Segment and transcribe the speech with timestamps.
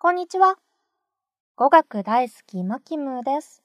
[0.00, 0.54] こんにちは。
[1.56, 3.64] 語学大好きマキムーです。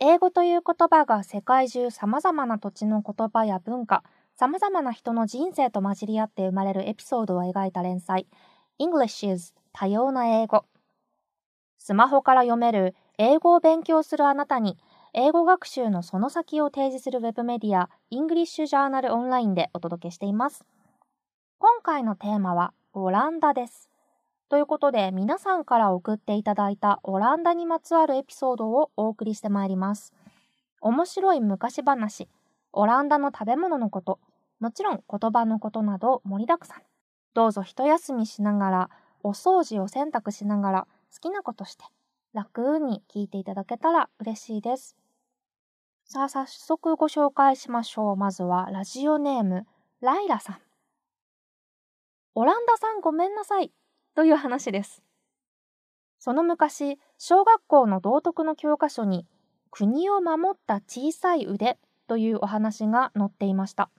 [0.00, 4.02] 英語という言葉が世界中様々な土地の言葉や文化、
[4.34, 8.26] 様々な人の人生と混じり合って生まれるエピソードを描いた連載、
[8.80, 10.64] English is 多様な英語。
[11.78, 14.76] スマホから読める英語を勉強するあなたに、
[15.12, 20.64] 英語学習のその先を提示するウェブメディア、English Journal Online でお届けしています。
[21.60, 23.93] 今回のテーマは、オランダです。
[24.54, 30.14] ということで、皆さんから送っていただいたオランダにまつわるエピソードをお送りしてまいります。
[30.80, 32.28] 面白い昔話、
[32.72, 34.20] オランダの食べ物のこと、
[34.60, 36.82] もちろん言葉のことなど盛りだくさん。
[37.34, 38.90] どうぞ一休みしながら、
[39.24, 41.82] お掃除を洗濯しながら、好きなことして、
[42.32, 44.94] 楽に聞いていただけたら嬉しいです。
[46.04, 48.16] さあ、早速ご紹介しましょう。
[48.16, 49.66] まずは、ラジオネーム、
[50.00, 50.58] ライラさん。
[52.36, 53.72] オランダさんごめんなさい。
[54.14, 55.02] という話です。
[56.18, 59.26] その昔、小学校の道徳の教科書に、
[59.70, 63.90] 国を守った小さい腕というお話が載っていました。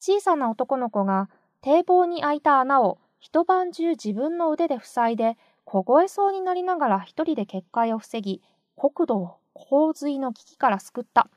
[0.00, 1.28] 小さな男の子が
[1.62, 8.42] 堤防に開いた穴を一晩中自分の腕で塞いで凍えそうになりながら一人で決壊を防ぎ、
[8.76, 11.28] 国土を洪水の危機から救った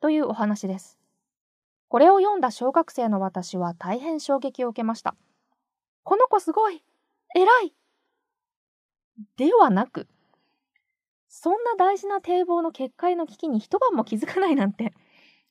[0.00, 0.98] というお話です。
[1.88, 5.16] これを読んだ小学生の私は大変衝撃を受けました。
[6.04, 6.84] この子すごい
[7.34, 7.74] 偉い
[9.36, 10.08] ではなく、
[11.28, 14.86] そんな大事な堤防の決壊の危機に一晩も気づかないなんて。
[14.86, 14.90] っ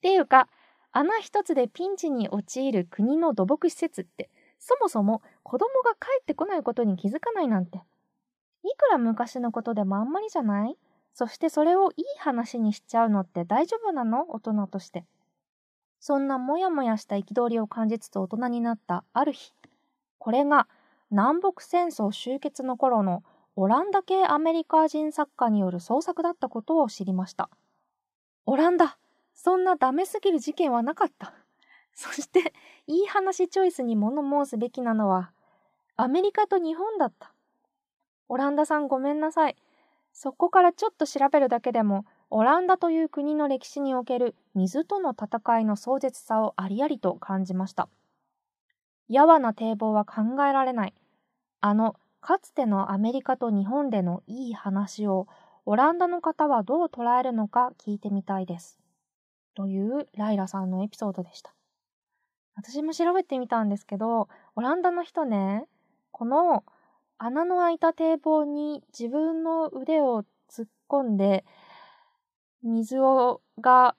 [0.01, 0.47] ていうか、
[0.91, 7.77] 穴一つでピンチに陥る国の土木施設って、そもそも子供が帰ってこないことに気づかないなんて。
[7.77, 7.81] い
[8.77, 10.77] くら昔のことでもあんまりじゃない？
[11.13, 14.25] そしてそれをいい話にしちゃうのって大丈夫なの？
[14.29, 15.05] 大人として。
[16.01, 19.53] そんなモヤモヤした憤りを感じつつ大人になったある日。
[20.17, 20.67] これが
[21.11, 23.23] 南北戦争終結の頃の
[23.55, 27.49] オランダ系アメリカ人作家による創作だったことを知りました。
[28.45, 28.97] オランダ
[29.33, 31.33] そんなダメすぎる事件はなかった。
[31.93, 32.53] そして、
[32.87, 35.31] いい話チョイスに物申すべきなのは、
[35.95, 37.33] アメリカと日本だった。
[38.27, 39.55] オランダさんごめんなさい。
[40.13, 47.89] そこからちょっと調べるだけでも、オランダという国の歴史における水との戦いの壮絶さをありありと感じました。
[49.09, 50.93] やわな堤防は考えられない。
[51.61, 55.27] あの、かつてのアメリカと日本でのいい話を、
[55.65, 58.79] オランダの方はどう捉えるのか聞いてみたいです。
[59.55, 61.53] というライラさんのエピソードでした。
[62.55, 65.65] 私も調べてみたんですけど、オランダの人ね、
[66.11, 66.63] この
[67.17, 71.45] 穴の開いた堤防に自分の腕を突っ込んで、
[72.63, 73.95] 水をが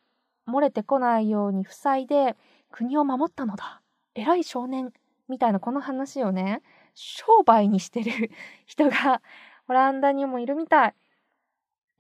[0.47, 2.37] 漏れてこないように塞いで
[2.71, 3.83] 国を守ったのだ。
[4.15, 4.93] 偉い少年
[5.31, 6.61] みたいなこの話をね、
[6.95, 8.31] 商売にしてる
[8.67, 9.23] 人が
[9.69, 10.95] オランダにもいるみたい。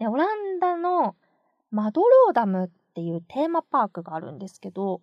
[0.00, 1.14] でオランダの
[1.70, 5.00] マドローダムっていうテーマパークがあるんですけど、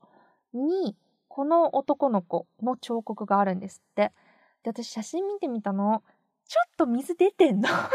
[0.54, 0.98] に、
[1.30, 4.12] この男の子の彫刻があるんですって。
[4.64, 6.04] で、私写真見てみたの。
[6.46, 7.88] ちょっと水出てんの なん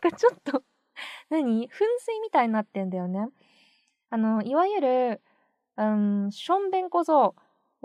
[0.00, 0.62] かちょっと
[1.30, 1.68] 何？
[1.68, 3.28] 噴水みたいになってんだよね。
[4.10, 5.22] あの、いわゆる、
[5.76, 7.34] うん、しょんべん小僧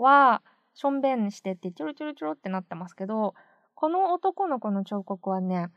[0.00, 0.42] は、
[0.74, 3.34] しょんべんしててちょろちょろちょろってなってますけど、
[3.74, 5.68] この男の子の彫刻はね、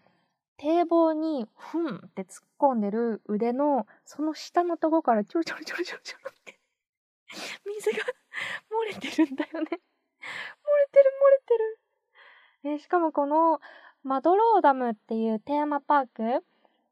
[0.57, 6.59] 堤防にふんって突っ込んでる腕のその下のとこからちょろちょろちょろちょろちょろって
[7.65, 7.97] 水が
[8.69, 12.75] 漏れてるんだよね漏れてる漏れてる。
[12.75, 13.59] えしかもこの
[14.03, 16.45] マドローダムっていうテーマパーク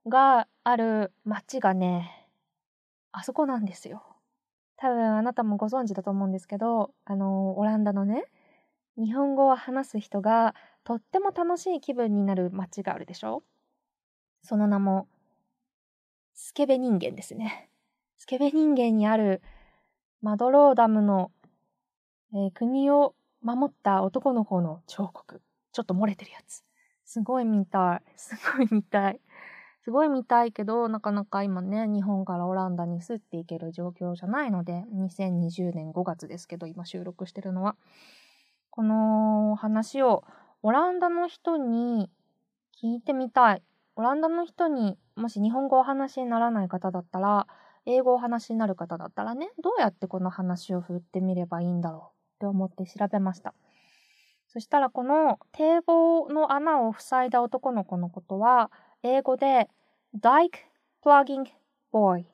[0.07, 2.27] がある街がね、
[3.11, 4.10] あそこなんですよ。
[4.81, 8.25] 多分あなたもご存知だと思うんですけど、あの、オランダのね、
[8.97, 13.43] 日本語を話す人がとっても楽しい気分になる街があるでしょ？
[14.41, 15.07] その名も、
[16.33, 17.69] スケベ人間ですね。
[18.17, 19.43] スケベ人間にある
[20.23, 21.31] マドローダムの、
[22.33, 25.43] えー、国を守った男の子の彫刻。
[25.73, 26.63] ちょっと漏れてるやつ。
[27.05, 28.11] すごい見たい。
[28.15, 29.21] すごい見たい。
[29.83, 37.75] すごい見たいけど、なかなか今ね、日本からオランダにすっていける状況じゃないので、2020年5月ですけど、今収録してるのは。
[38.69, 40.23] この話を
[40.61, 42.09] オランダの人に
[42.81, 43.63] 聞いてみたい。
[43.95, 47.47] オランダの人にもし日本語をお話にならない方だったら、
[47.87, 53.55] 英語をお話になる方だったらね、どうやってこの話を振ってみればいいんだろうって思って調べました。
[54.47, 58.69] そしたらこの堤防の穴を塞いだ男の子のことは、
[59.03, 59.67] 英語で
[60.15, 60.59] Dike
[61.03, 61.45] Plugging
[61.91, 62.25] Boy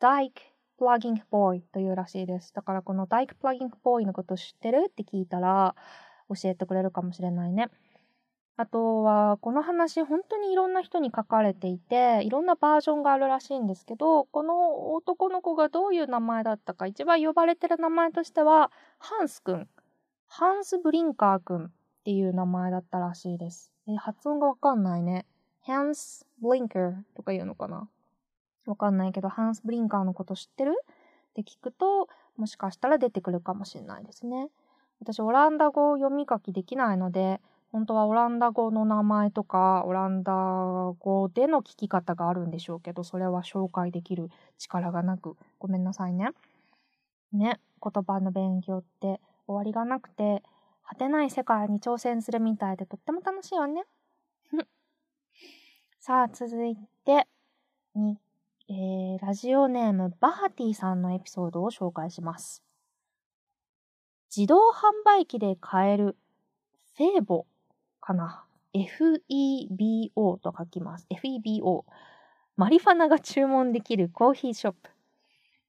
[0.00, 0.30] Dike
[0.78, 2.54] Plugging Boy というらしいです。
[2.54, 5.74] だからこの Dike Plugging Boy のこと知ってるって聞いたら、
[6.28, 7.70] 教えてくれるかもしれないね。
[8.56, 19.68] あとは、この話、本当にいろんな人に書かれていて、いろんなバージョンがあるらしいんですけど、この男の子がどういう名前だったか、一番呼ばれてる名前としては、ハンスくん。
[20.28, 21.70] ハンス・ブリンカーくんっ
[22.04, 23.75] ていう名前だったらしいです。
[23.88, 25.26] え、発音がわかんないね。
[25.64, 27.88] ハンス・ブリンカーとか言うのかな？
[28.66, 30.76] わかんないけど、ハンス・ブリンカーのこと知ってる？
[31.30, 34.48] って聞くと、もしかしたら出てくるかもしれないですね。
[35.00, 37.40] 私、オランダ語を読み書きできないので、
[37.72, 40.32] 本当はオランダ語の名前とか、オランダ
[40.98, 46.30] 語での聞き方があるんでしょうけど、それは紹介できる力がなく、ごめんなさいね。
[47.32, 50.42] ね、言葉の勉強って終わりがなくて、
[50.88, 53.84] 果てない世界に挑戦するみたいでとっても楽しいよね。
[55.98, 57.26] さあ、続いて、
[57.94, 58.18] に、
[58.68, 62.62] えー、ラジオネームバハティさんのエピソードを紹介します。
[64.34, 66.16] 自動販売機で買える
[66.96, 67.46] フェーボ
[68.00, 71.06] かな？FEBO と書きます。
[71.10, 71.84] FEBO。
[72.56, 74.90] マリファナが注文できるコーヒーショップ。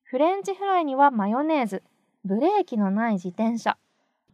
[0.03, 1.83] フレンチフライにはマヨネーズ。
[2.23, 3.77] ブレーキのない自転車。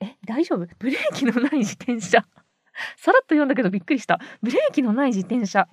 [0.03, 0.67] え、大丈夫？
[0.79, 2.25] ブレーキのない自転車。
[2.97, 4.19] さらっと読んだけどびっくりした。
[4.41, 5.67] ブレーキのない自転車。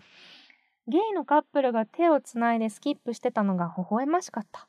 [0.86, 4.68] ゲイのカップルが手をつないでスキップしてたのが微笑ましかった。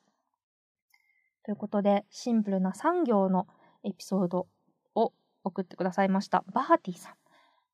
[1.44, 3.48] ということで、シンプルな産業の
[3.84, 4.48] エピソード
[4.96, 5.14] を
[5.44, 6.44] 送ってくださいました。
[6.54, 7.14] バハティさん。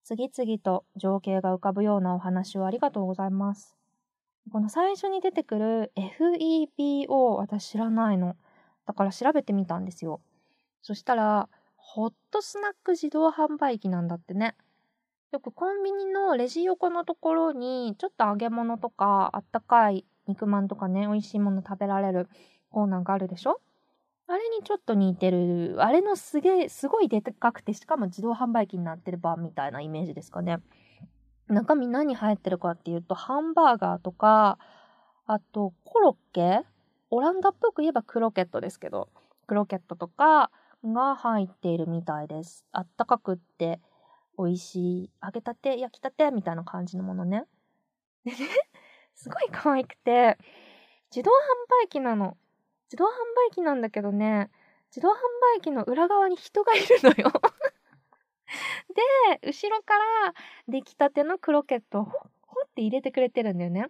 [0.03, 3.75] 次々と情景が浮かぶようなお話をありがとうございます。
[4.51, 8.37] この最初に出てくる FEBO 私知らないの。
[8.85, 10.21] だから調べてみたんですよ。
[10.81, 11.49] そしたら、
[11.89, 14.55] ホットスナック自動販売機なんだってね。
[15.31, 22.27] よくコンビニのレジ横のところに、ちょっと揚げ物とか、あったかい肉まんとかね、美味しいもの食べられる
[22.71, 23.61] コーナーがあるでしょ？
[24.27, 30.57] あれにちょっと似てる、あれのすげえ、すごいでかくて、しかも自動販売機になってる版みたいなイメージですかね。
[31.47, 34.59] 中身何入ってるかっていうと、ハンバーガーとか、
[35.25, 36.65] あと、コロッケ？
[37.09, 39.07] オランダっぽく言えばクロケットですけど、
[39.47, 40.51] クロケットとか
[40.83, 42.65] が入っているみたいです。
[42.71, 43.79] あったかくって
[44.37, 47.43] 美味しい、揚げたて、焼きたてみたいな感じのものね。
[48.23, 48.37] でね、
[49.15, 50.37] すごい可愛くて、
[51.09, 51.33] 自動販
[51.85, 52.37] 売機なの。
[52.89, 53.09] 自動販
[53.49, 54.49] 売機なんだけどね、
[54.89, 55.13] 自動販
[55.57, 57.31] 売機の裏側に人がいるのよ
[59.41, 60.33] で、後ろから
[60.67, 63.87] 出来たてのクロケットをほほって入れてくれてるんだよね。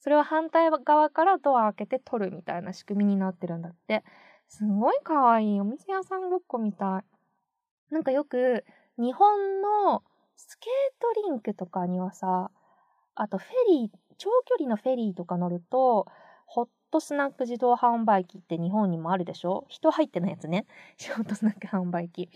[0.00, 4.02] それを反対側からドア開けて取るみたいな仕組みになってるんだって。
[4.52, 5.60] すごい可愛い。
[5.62, 7.04] お店屋さんごっこみたい。
[7.90, 8.66] なんかよく、
[8.98, 10.02] 日本の
[10.36, 12.50] スケートリンクとかにはさ、
[13.14, 16.06] あとフェリー、長距離のフェリーとか乗ると、
[16.44, 19.64] ホットスナック自動販売機って日本にもあるでしょ？
[19.68, 20.66] 人入ってないやつね。
[20.98, 22.28] ショートスナック販売機。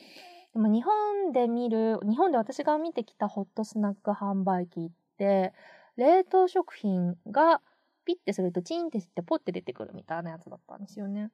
[0.55, 5.53] でも日本で見る、日本で私が見てきたホットスナック販売機って、
[5.99, 7.61] 冷凍食品が
[8.07, 11.31] ピッてするとチンってしてポッて出てくるみたいなやつだったんですよね。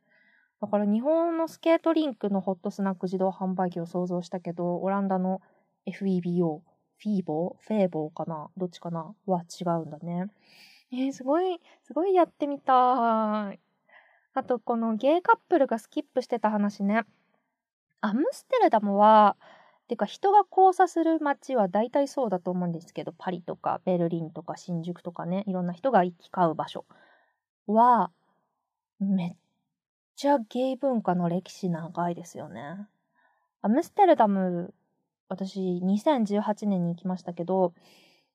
[0.63, 5.43] だから日本のスケートリンクのホットスナック自動販売機を想像したけど、オランダの
[5.87, 6.61] FEBO、
[6.99, 8.49] フィーボーフェーボーかな？
[8.57, 9.13] どっちかな？
[9.27, 10.29] は違うんだね。
[10.93, 13.59] えー、すごい、すごいやってみたい。
[14.35, 17.03] あと、このゲイカップルがスキップしてた話ね。
[18.01, 19.37] アムステルダムは、
[19.89, 26.85] てか人が交差する街は大体そうだと思うんですけど、パリとかベルリンとか新宿とかね、いろんな人が行き交う場所
[27.67, 28.13] は、
[29.01, 29.37] めっ
[30.23, 32.87] ちゃゲイ文化の歴史長いですよね。
[33.61, 34.73] アムステルダム、
[35.29, 37.75] 私2018年に行きましたけど、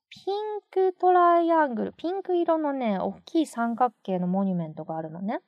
[0.10, 5.40] ピンクトライアングル、ピンク色のね、大きい三角形のモニュメントがあるのね。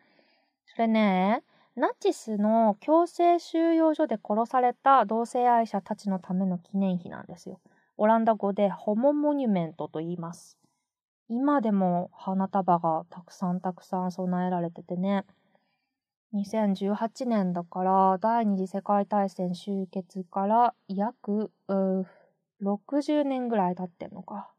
[0.64, 1.44] それね、
[1.76, 7.60] ナチスの強制収容所で殺された同性愛者たちのための記念碑なんですよ。
[7.98, 10.58] オランダ語でホモモニュメントと言います。
[11.28, 15.26] 今でも花束がたくさんたくさん備えられててね。
[16.34, 24.52] 2018年だから第二次世界大戦終結から約60年ぐらい経ってんのか。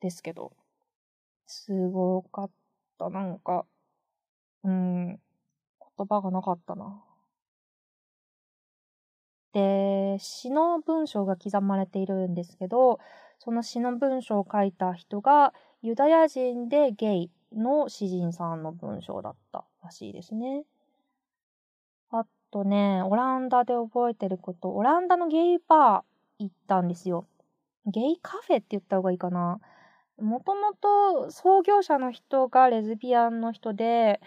[0.00, 0.52] ですけど。
[1.46, 2.50] すごかっ
[2.98, 3.10] た。
[3.10, 3.66] なんか、
[4.62, 7.02] うん、言葉がなかったな。
[9.52, 13.00] で、詩の文章が刻まれているんですけど、
[13.38, 20.64] その詩の文章を書いた人がユダヤ人でゲイの詩人さんの文章だったらしいですね。
[22.54, 27.26] とね、オランダで覚えてること、オランダのゲイバー、行ったんですよ。
[27.86, 29.58] ゲイカフェって言った方がいいかな。
[30.20, 34.20] もともと創業者の人がレズビアンの人で、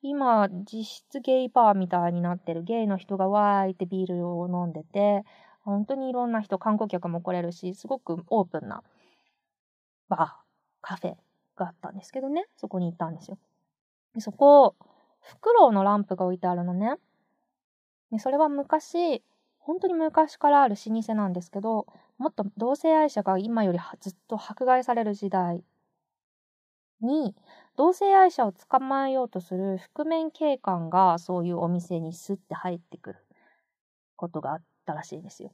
[0.00, 5.24] 今実質ゲイバーみたいになってるゲイの人がわーいってビールを飲んでて、
[5.62, 8.82] 本当にいろんな人、観光客も来れるし、すごくオープンな
[10.08, 10.30] バー、
[10.80, 11.14] カフェ
[11.56, 13.36] があったんですけどね、そこに行ったんですよ。
[14.14, 14.76] でそこ、
[15.20, 16.96] フクロウのランプが置いてあるのね。
[18.10, 19.22] でそれは昔、
[19.58, 21.86] 本当に昔からある老舗なんですけど、
[22.18, 25.62] もっと同性愛者が今よりずっと迫害される時代
[27.00, 27.34] に、
[27.76, 33.26] 同性愛者を捕まえようとする覆面警官がそういうお店にスッて入ってくる
[34.16, 35.52] ことがあったらしいんですよ。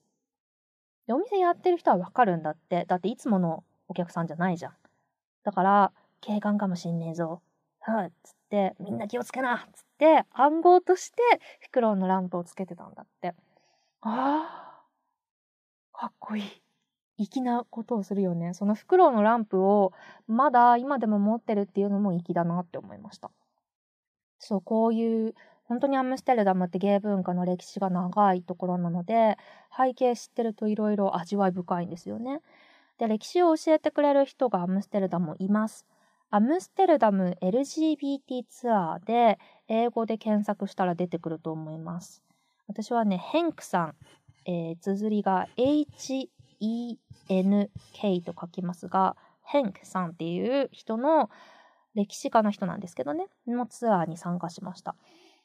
[1.06, 2.84] で、お店やってる人はわかるんだって。
[2.86, 4.76] だっていつものお客さんじゃないじゃん。
[5.44, 7.42] だから、警官かもしんねえぞ。
[7.80, 8.41] はぁ、つって、
[8.80, 11.22] みんな気をつけなつって、暗号として、
[11.60, 13.34] フクロウのランプをつけてたんだって。
[14.02, 14.10] あ
[15.94, 16.62] あ、かっこいい。
[17.16, 18.52] 粋なことをするよね。
[18.54, 19.92] そのフクロウのランプを
[20.26, 23.30] まだ今でも持ってるっていうのも粋だなって思いました。
[24.38, 29.38] そう、こういう本当にアムステルダムってゲイ文化の歴史が長いところなので
[29.74, 32.40] 背景知ってるといろいろ味わい深いんですよね。
[32.98, 35.86] で歴史を教えてくれる人がアムステルダムいます。
[36.34, 42.22] アムステルダム LGBT ツアーで英語で検索したら出てくると思います。
[42.66, 43.94] 私はね、ヘンクさん、
[44.46, 51.28] えー、綴りが H ENK と書きますが、ヘンクさんっていう人の
[51.94, 54.96] 歴史家の人なんですけどね、のツアーに参加しました。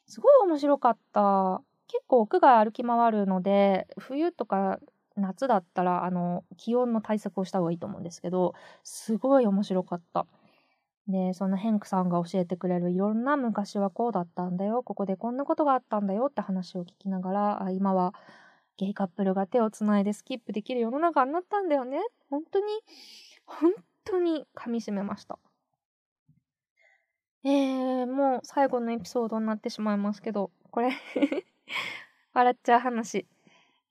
[0.06, 1.60] すごい面白かった。
[1.86, 4.78] 結構屋外歩き回るので、冬とか
[5.16, 8.54] 夏だったら、あの、気温の対策をした方がいいと思うんですけど、
[8.84, 10.26] すごい面白かった。
[11.08, 18.14] で、そのヘンクさんが教えてくれるいろんな昔はこうだったんだよ、ここでこんなことがあったんだよって話を聞きながら、あ今は
[18.76, 21.98] ゲイカップルが手をつないでスキップできる世の中になったんだよね。
[22.30, 22.66] 本当に、
[23.46, 23.72] 本
[24.04, 25.38] 当に噛み締めました。
[27.44, 30.90] えー、もう最後のエピソードになってしまいますけど、これ
[32.34, 33.26] 笑っちゃう話。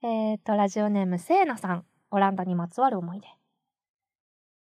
[0.04, 3.28] えーと、ラジオネームセーナさん、オランダにまつわる思い出。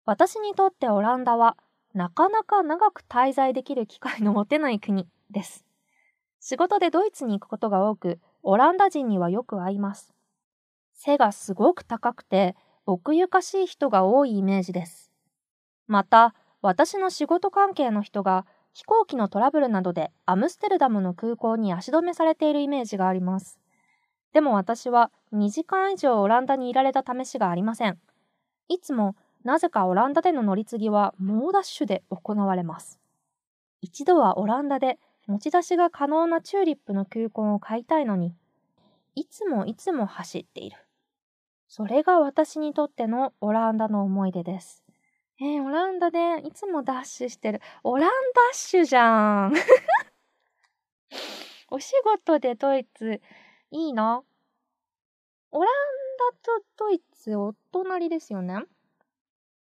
[0.04, 1.56] 私にとってオランダは、
[1.98, 5.64] なかなか長く滞在できる機会の持てない国です。
[6.38, 10.14] 仕事でドイツに行くことが多く、オランダ人にはよく会います。
[10.94, 12.54] 背がすごく高くて
[12.86, 15.10] 奥ゆかしい人が多いイメージです。
[15.88, 23.58] また、私の仕事関係の人が飛行機のトラブルなどでアムステルダムの空港に足止めされているイメージがあります。
[24.32, 27.98] でも私は2時間以上オランダにいられた試しがありません。
[28.68, 32.98] いつもなぜかオランダでの乗り継ぎは猛ダッシュで行われます。
[33.80, 38.34] 一度はオランダで持ち出しが可能なチューリップの球根を買いたいのに、
[39.14, 40.76] いつもいつも走っている。
[41.68, 44.82] それが私にとってのオランダの思い出です。
[45.40, 47.60] えー、オランダでいつもダッシュしてる。
[47.84, 48.14] オランダ
[48.52, 49.54] ッシュじゃん。
[51.70, 53.20] お仕事でドイツ、
[53.70, 54.22] いいな。
[55.50, 55.74] オラン
[56.32, 58.64] ダとドイツお隣ですよね？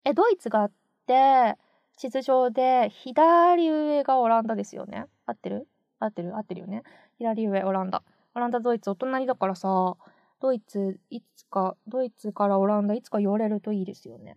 [0.04, 0.73] え、ドイツがあっ
[1.06, 1.56] て、
[1.97, 5.06] 地図上で左上がオランダですよね？
[5.26, 5.68] 合ってる？
[5.99, 6.37] 合ってる？
[6.37, 6.82] 合ってるよね？
[7.18, 8.02] 左上、オランダ。
[8.35, 9.97] オランダ、ドイツ、お隣だからさ、
[10.40, 14.37] ドイツ、いつか、ドイツからオランダ、いつか寄れるといいですよね。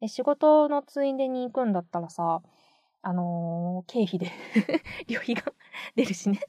[0.00, 2.42] え、仕事のついでに行くんだったらさ、
[3.02, 4.32] あのー、経費で
[5.06, 5.52] 旅費が
[5.94, 6.40] 出るしね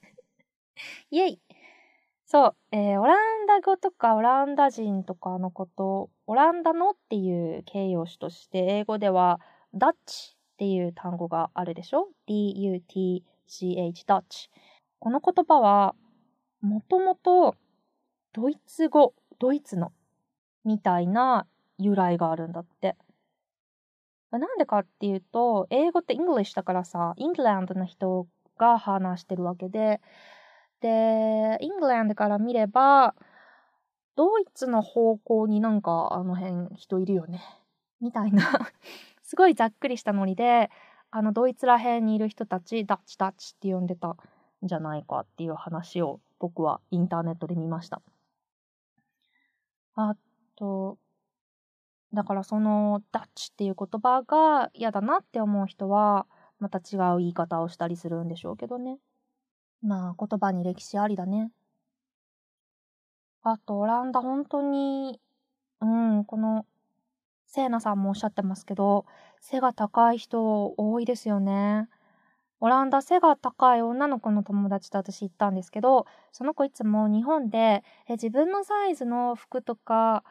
[1.11, 1.41] イェイ
[2.29, 9.39] そう、えー、オランダ語とかオランダ人とかのこと、オランダのっていう形容詞として、英語では、
[9.73, 14.49] ダッチっていう単語があるでしょ ?D-U-T CH Dutch。
[14.99, 15.95] この言葉は、
[16.59, 17.55] もともと
[18.33, 19.93] ドイツ語、ドイツの
[20.65, 22.97] みたいな由来があるんだって。
[24.31, 30.01] なんでかっていうと、英語って English だからさ、イングランドの人が話してるわけで、
[30.81, 33.15] で、イングランドから見れば、
[34.15, 37.41] ドイツの方向になんかあの辺人いるよね。
[38.01, 38.43] みたいな
[39.21, 40.69] すごいざっくりしたノリで、
[41.11, 44.17] あのドイツら辺にいる人たちダッチダッチって呼んでたん
[44.63, 48.01] じゃないかっていう話を僕はインターネットで見ました。
[49.95, 50.15] あ
[50.55, 50.97] と、
[52.13, 56.27] だからそのダッチっていう言葉が嫌だなって思う人は
[56.59, 58.97] また違う言い方をしたりするんでしょうけどね。
[59.81, 61.51] まあ言葉に歴史ありだね。
[63.43, 65.21] あとオランダ本当に、
[65.81, 66.65] うん、この
[67.45, 69.05] セイナさんもおっしゃってますけど、
[69.39, 71.87] 背が高い人多いですよね。
[72.59, 80.23] オランダ背が高い女の子の友達と私行ったんですけど、その子いつも日本でえ自分のサイズの服とか、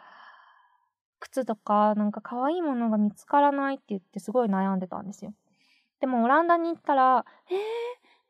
[1.21, 5.33] 靴とか、なんか可愛いものが見つからないって言ってすごい悩んでたんですよ。
[6.01, 7.57] でもオランダに行ったら、えー、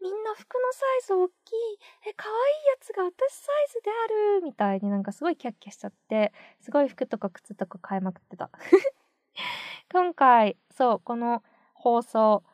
[0.06, 1.34] みんな服のサイズ大きい。
[2.08, 8.48] え、可愛いやつが私サイズであるみたいになんかすごいキャッキャしちゃって、すごい服とか靴とか買いまくってた。
[9.92, 11.42] 今回、そう、この
[11.75, 12.44] 放送、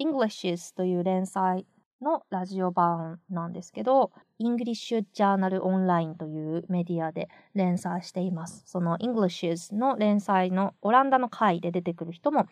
[0.00, 1.66] Englishes という連載
[2.00, 8.62] のラジオ版なんですけど、English Journal Online というメディアで連載しています。
[8.64, 12.46] その Englishes の連載のオランダの回で出てくる人も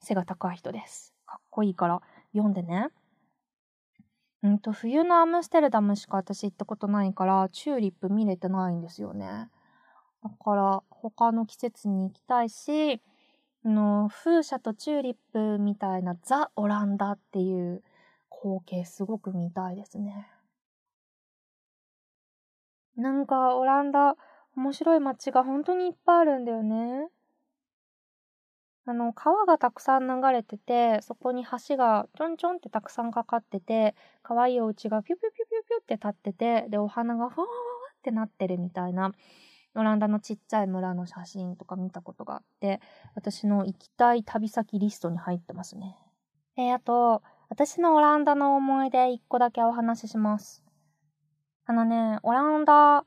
[0.00, 1.12] 背が高い人です。
[1.26, 2.00] かっこいいから
[2.32, 2.88] 読んでね。
[4.42, 9.50] うんと、冬のアムステルダムしか私行ったことないから、チューリップ見れてないんですよね。
[10.22, 13.02] だから、他の季節に行きたいし、
[13.64, 17.82] の風車とチューリップみたいなザ・オランダっていう
[18.30, 20.28] 光景すごく見たいですね。
[22.96, 24.16] なんかオランダ
[24.56, 27.08] 面白い街が本当にいっぱいあるんだよね。
[28.86, 37.56] あの、川がたくさん流れてて、そこに橋がちょんちょんってたくさんかかってて、可愛いお家がピュピュピュピュピュって立ってて、で、お花がふわわわ
[37.96, 39.12] ってなってるみたいな、
[39.74, 42.80] オランダのちっちゃい村の写真とか見たことがあって、
[43.14, 45.96] 私の行きたい旅先リストに入ってますね。
[46.56, 50.64] えー、あと、私のオランダの思い出一個だけお話しします。
[51.66, 53.04] あのね、オランダ、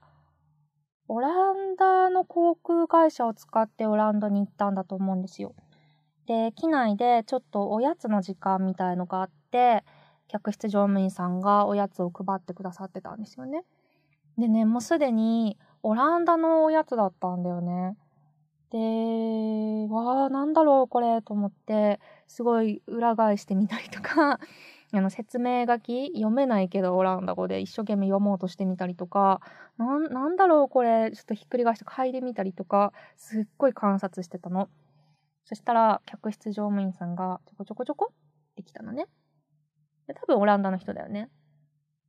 [1.13, 5.53] オランダの航空会社を使ってオランダに行ったんだと思うんですよ。
[6.25, 9.83] で、機内でちょっとおやつの時間みたいのがあって、
[10.27, 13.63] 客室乗務員さんがおやつを配ってくださってたんですよね。
[14.39, 17.95] でね、もうすでにオランダのおやつだったんだよね。
[18.71, 24.39] で、わあ、なんだろうこれと思って、すごい裏返してみたりとか、
[24.95, 29.41] あの説明書き読めないけどオランダ語で一生懸命読もうとしてみたりとか、
[29.77, 34.69] なんだろうこれ、ちょっとひっくり返して嗅いでみたりとか、すっごい観察してたの。
[35.45, 39.07] そしたら、客室乗務員さんがちょこちょこちょこって来たのね。
[40.07, 41.29] で多分オランダの人だよね。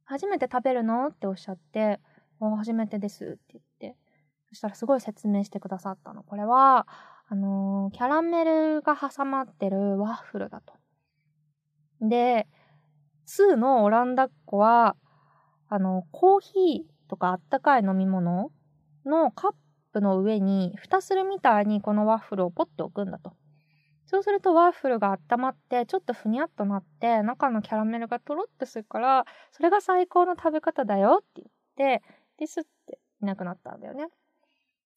[0.05, 2.01] 初めて食べるのっておっしゃって、
[2.39, 3.97] 初めてですって言って。
[4.51, 6.23] そしたらすごい説明してくださったの。
[6.23, 6.87] これは、
[7.29, 10.75] あのー、キャラメルが挟まってるワッフルだと。
[12.01, 12.47] で、
[13.27, 14.97] 2のオランダっ子は、
[15.69, 18.51] あの、コーヒーとかあったかい飲み物
[19.05, 19.53] のカッ
[19.93, 23.35] プの上に、蓋するみたいにこのワッフルをポッて置くんだと。
[24.07, 31.43] そうするとワッフルが温まって、ちょっとふにゃっとなって、中のキャラメルがとろっとするから、それが最高の食べ方だよって
[31.77, 32.03] 言って、
[32.39, 34.09] ですっていなくなったんだよね。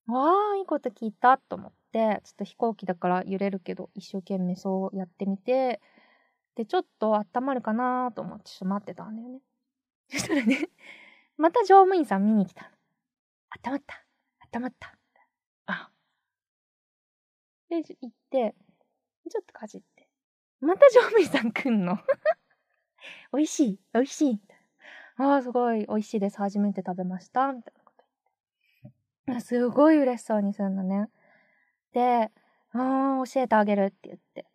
[0.07, 5.81] わあ、いいこと聞いたと思って、ちょっと飛行機だから揺れるけど、一生懸命そうやってみて、
[6.57, 9.41] で、ちょっと温まるかなと思ってちょっと待ってたんだよね。
[10.09, 10.69] そしたらね、
[11.37, 12.69] また乗務員さん見に来たの。
[13.63, 14.05] 温まった。
[14.57, 14.97] 温まった。
[15.67, 15.91] あ。
[17.69, 18.55] で、行って、
[19.29, 20.09] ちょっとかじって。
[20.59, 21.99] また乗務員さん来んの？
[23.31, 24.41] 美味しい美味しい
[25.17, 26.39] ああ、すごい美味しいです。
[26.39, 27.53] 初めて食べました。
[27.53, 28.03] みたいなこと
[29.27, 29.45] 言って。
[29.45, 31.11] すごい嬉しそうにするのね。
[31.91, 32.31] で、
[32.71, 34.47] ああ、教えてあげるって言って。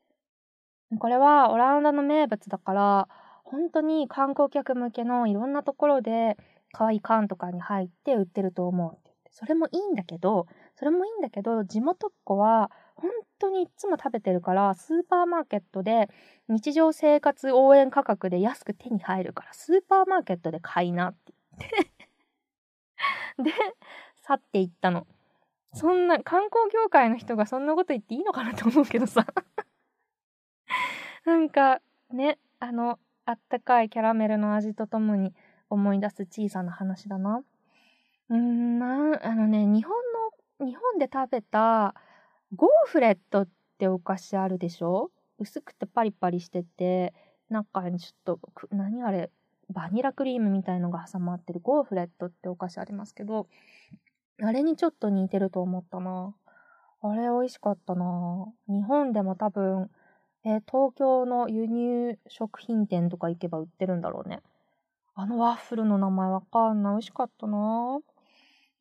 [0.99, 3.09] これはオランダの名物だから、
[3.45, 6.37] 本当に観光客向けのいろんなところで
[6.73, 8.99] 可愛い缶とかに入って売ってると思う。
[9.31, 16.09] それもいいんだけど、それもいいんだけど、地元っ子は本当にいつも食べてるから、スーパーマーケットで
[16.49, 21.93] 日常生活応援価格で安く手に入るから、スーパーマーケットで買いなって言って
[23.43, 23.53] で、
[24.23, 25.07] 去っていったの。
[25.75, 29.27] そんな、観光業界の人がそんなこと言っていいのかなと思うけどさ
[31.27, 31.81] なんか、
[32.11, 35.33] ね、あの、あったかいキャラメルの味とともに
[35.71, 37.45] 思い出す小さな話だな。
[38.29, 39.95] うーん、なあのね、日本
[40.59, 41.95] の、日本で食べた
[42.57, 45.11] ゴーフレットってお菓子あるでしょ？
[45.39, 47.15] 薄くてパリパリしてて、
[47.51, 49.31] 中にちょっと、何あれ、
[49.71, 53.47] バニラクリームみたいのが挟まってるゴーフレットってお菓子ありますけど、
[54.43, 56.35] あれにちょっと似てると思ったな。
[57.03, 58.47] あれ美味しかったな。
[58.69, 59.91] 日本でも多分、
[60.45, 64.41] えー、東京の輸入食品店とか行けば売ってるんだろうね。
[65.15, 66.93] あのワッフルの名前わかんない。
[66.95, 68.01] 美味しかったな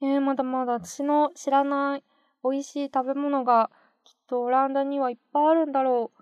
[0.01, 2.03] えー、まだまだ私の知らない
[2.43, 3.69] 美味しい食べ物が
[4.03, 6.21] きっとオランダにはいっぱいあるんだろう。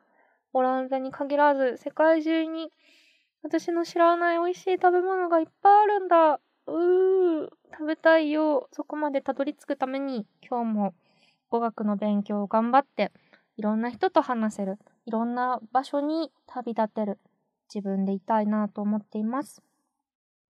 [0.51, 2.71] オランダに限らず世界中に
[3.43, 6.33] 私の知らない美味しい食べ物がいっぱいあるんだ。
[6.33, 8.67] うー、食べたいよ。
[8.73, 10.93] そこまでたどり着くために今日も
[11.49, 13.11] 語学の勉強を頑張って
[13.55, 14.77] いろんな人と話せる。
[15.09, 17.17] いろんな場所に旅立てる。
[17.73, 19.63] 自分でいたいなと思っています。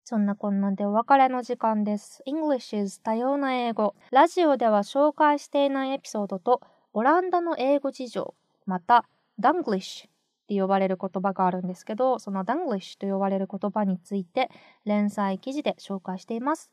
[0.03, 2.21] そんなこんなでお別れの時間です。
[2.27, 3.95] English is 多様な英語。
[4.11, 8.33] ラジオでは紹介していないエピソードとオランダの英語事情、
[8.65, 9.05] また
[9.39, 10.11] Danglish っ
[10.49, 14.49] て呼ばれる言葉があるんですけど、その Danglish と呼ばれる言葉について
[14.83, 16.69] 連載記事で紹介しています。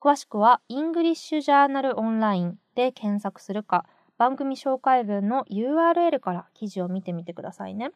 [0.00, 3.84] 詳しくは English Journal Online で検索するか、
[4.18, 7.92] 番組紹介文の URL から記事を見てみてくださいね。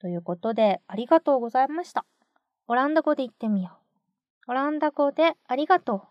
[0.00, 2.04] ということで、ありがとうございました。
[2.66, 3.78] オランダ語で言ってみよ
[4.48, 4.50] う。
[4.50, 6.08] オランダ語でありがと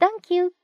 [0.00, 0.04] う。
[0.04, 0.63] Thank you!